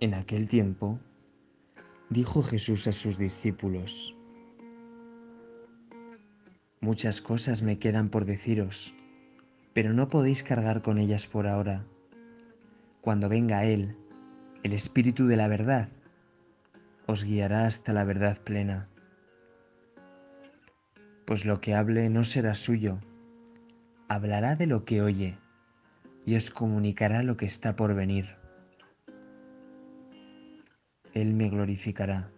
En 0.00 0.14
aquel 0.14 0.46
tiempo, 0.46 1.00
dijo 2.08 2.44
Jesús 2.44 2.86
a 2.86 2.92
sus 2.92 3.18
discípulos, 3.18 4.16
Muchas 6.80 7.20
cosas 7.20 7.62
me 7.62 7.80
quedan 7.80 8.08
por 8.08 8.24
deciros, 8.24 8.94
pero 9.72 9.92
no 9.92 10.08
podéis 10.08 10.44
cargar 10.44 10.82
con 10.82 10.98
ellas 10.98 11.26
por 11.26 11.48
ahora. 11.48 11.84
Cuando 13.00 13.28
venga 13.28 13.64
Él, 13.64 13.96
el 14.62 14.72
Espíritu 14.72 15.26
de 15.26 15.36
la 15.36 15.48
verdad, 15.48 15.88
os 17.06 17.24
guiará 17.24 17.66
hasta 17.66 17.92
la 17.92 18.04
verdad 18.04 18.38
plena. 18.38 18.86
Pues 21.24 21.44
lo 21.44 21.60
que 21.60 21.74
hable 21.74 22.08
no 22.08 22.22
será 22.22 22.54
suyo, 22.54 23.00
hablará 24.06 24.54
de 24.54 24.68
lo 24.68 24.84
que 24.84 25.02
oye 25.02 25.36
y 26.24 26.36
os 26.36 26.50
comunicará 26.50 27.24
lo 27.24 27.36
que 27.36 27.46
está 27.46 27.74
por 27.74 27.96
venir. 27.96 28.38
Él 31.20 31.34
me 31.34 31.48
glorificará, 31.48 32.30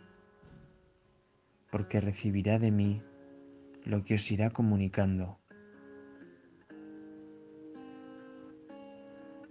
porque 1.70 2.00
recibirá 2.00 2.58
de 2.58 2.70
mí 2.70 3.02
lo 3.84 4.02
que 4.04 4.14
os 4.14 4.32
irá 4.32 4.48
comunicando. 4.48 5.38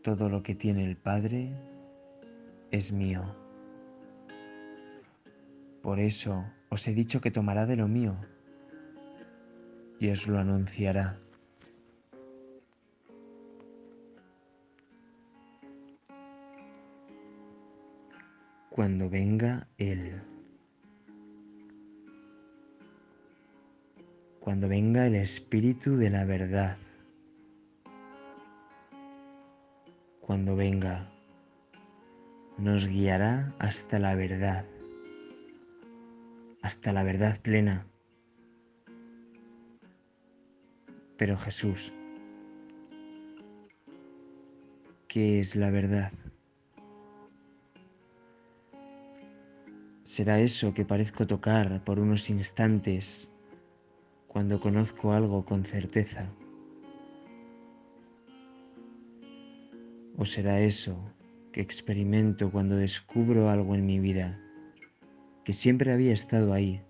Todo 0.02 0.30
lo 0.30 0.42
que 0.42 0.56
tiene 0.56 0.84
el 0.84 0.98
Padre 0.98 1.54
es 2.72 2.92
mío. 2.92 3.36
Por 5.84 6.00
eso 6.00 6.44
os 6.70 6.88
he 6.88 6.96
dicho 6.96 7.22
que 7.22 7.30
tomará 7.30 7.68
de 7.68 7.76
lo 7.76 7.88
mío 7.88 8.18
y 10.00 10.10
os 10.10 10.28
lo 10.28 10.40
anunciará. 10.40 11.20
Cuando 18.80 19.10
venga 19.10 19.68
Él. 19.78 20.22
Cuando 24.40 24.70
venga 24.70 25.06
el 25.06 25.16
Espíritu 25.16 25.98
de 25.98 26.10
la 26.10 26.24
verdad. 26.24 26.78
Cuando 30.22 30.56
venga, 30.56 31.12
nos 32.58 32.88
guiará 32.88 33.54
hasta 33.60 34.00
la 34.00 34.16
verdad, 34.16 34.64
hasta 36.62 36.94
la 36.94 37.04
verdad 37.04 37.38
plena. 37.42 37.86
Pero 41.18 41.38
Jesús, 41.38 41.92
¿qué 45.10 45.42
es 45.42 45.58
la 45.58 45.70
verdad? 45.70 46.14
Será 50.16 50.40
eso 50.40 50.74
que 50.74 50.90
parezco 50.92 51.28
tocar 51.28 51.84
por 51.86 52.00
unos 52.00 52.32
instantes 52.32 53.30
cuando 54.28 54.60
conozco 54.60 55.12
algo 55.12 55.46
con 55.46 55.64
certeza. 55.64 56.26
O 60.18 60.26
será 60.26 60.62
eso 60.62 60.98
que 61.52 61.62
experimento 61.62 62.50
cuando 62.50 62.76
descubro 62.76 63.52
algo 63.52 63.76
en 63.76 63.86
mi 63.86 64.00
vida 64.00 64.42
que 65.44 65.54
siempre 65.54 65.92
había 65.92 66.14
estado 66.14 66.54
ahí, 66.54 66.82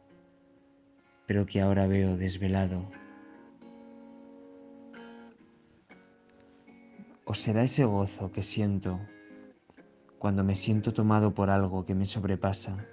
pero 1.28 1.45
que 1.45 1.59
ahora 1.59 1.88
veo 1.88 2.16
desvelado. 2.16 2.90
O 7.25 7.34
será 7.34 7.64
ese 7.64 7.84
gozo 7.84 8.31
que 8.31 8.44
siento 8.44 8.97
cuando 10.20 10.42
me 10.45 10.56
siento 10.56 10.94
tomado 10.94 11.34
por 11.34 11.50
algo 11.50 11.86
que 11.86 11.95
me 11.95 12.06
sobrepasa 12.06 12.88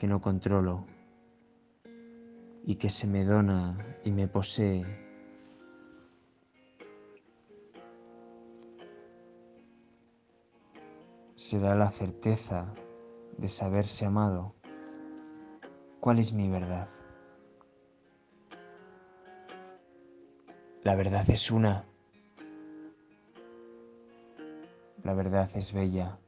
que 0.00 0.06
no 0.06 0.18
controlo 0.22 0.86
y 2.64 2.76
que 2.76 2.88
se 2.88 3.06
me 3.06 3.22
dona 3.22 3.76
y 4.02 4.12
me 4.12 4.28
posee. 4.28 4.82
Será 11.34 11.74
la 11.74 11.90
certeza 11.90 12.72
de 13.36 13.46
saberse 13.48 14.06
amado. 14.06 14.54
¿Cuál 16.00 16.18
es 16.18 16.32
mi 16.32 16.48
verdad? 16.48 16.88
La 20.82 20.94
verdad 20.94 21.28
es 21.28 21.50
una. 21.50 21.84
La 25.04 25.12
verdad 25.12 25.50
es 25.54 25.74
bella. 25.74 26.18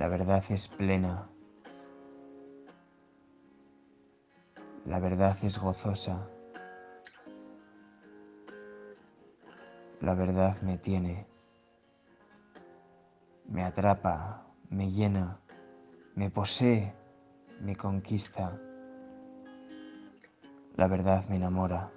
La 0.00 0.08
verdad 0.08 0.42
es 0.48 0.66
plena. 0.66 1.28
La 4.86 4.98
verdad 4.98 5.36
es 5.42 5.58
gozosa. 5.58 6.26
La 10.00 10.14
verdad 10.14 10.58
me 10.62 10.78
tiene. 10.78 11.26
Me 13.46 13.62
atrapa, 13.62 14.46
me 14.70 14.90
llena, 14.90 15.38
me 16.14 16.30
posee, 16.30 16.94
me 17.60 17.76
conquista. 17.76 18.58
La 20.76 20.86
verdad 20.86 21.28
me 21.28 21.36
enamora. 21.36 21.90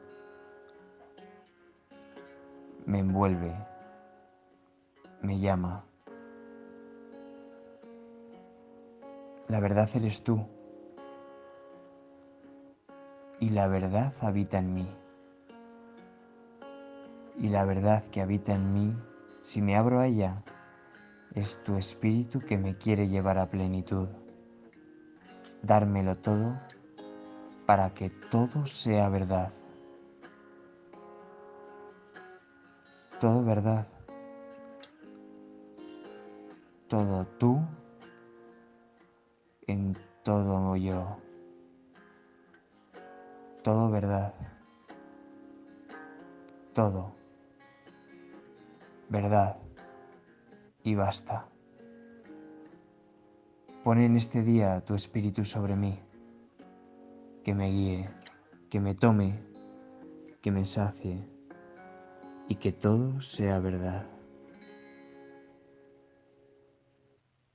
Me 2.86 3.00
envuelve. 3.00 3.56
Me 5.22 5.40
llama. 5.40 5.86
La 9.54 9.60
verdad 9.60 9.88
eres 9.94 10.24
tú. 10.24 10.44
Y 13.40 13.50
la 13.50 13.68
verdad 13.68 14.12
habita 14.22 14.58
en 14.58 14.74
mí. 14.74 14.88
Y 17.38 17.50
la 17.50 17.64
verdad 17.64 18.04
que 18.06 18.22
habita 18.22 18.56
en 18.56 18.74
mí, 18.74 18.96
si 19.44 19.62
me 19.62 19.76
abro 19.76 20.00
a 20.00 20.08
ella, 20.08 20.42
es 21.36 21.64
tu 21.64 21.78
espíritu 21.78 22.40
que 22.40 22.58
me 22.58 22.80
quiere 22.80 23.10
llevar 23.10 23.38
a 23.38 23.52
plenitud. 23.52 24.08
Dármelo 25.62 26.18
todo 26.18 26.60
para 27.68 27.94
que 27.94 28.10
todo 28.10 28.66
sea 28.66 29.08
verdad. 29.10 29.52
Todo 33.20 33.46
verdad. 33.46 33.86
Todo 36.88 37.28
tú 37.38 37.62
en 39.68 39.98
todo 40.24 40.76
yo. 40.76 41.18
Todo 43.64 43.90
verdad. 43.90 44.34
Todo. 46.74 47.14
Verdad. 49.10 49.58
Y 50.84 50.96
basta. 50.96 51.48
Pon 53.84 54.00
en 54.00 54.16
este 54.16 54.42
día 54.44 54.82
tu 54.82 54.96
espíritu 54.96 55.44
sobre 55.44 55.76
mí, 55.76 56.00
que 57.44 57.54
me 57.54 57.70
guíe, 57.70 58.10
que 58.70 58.80
me 58.80 58.96
tome, 58.96 59.44
que 60.42 60.52
me 60.52 60.64
sacie 60.64 61.28
y 62.48 62.56
que 62.56 62.72
todo 62.72 63.22
sea 63.22 63.60
verdad. 63.60 64.06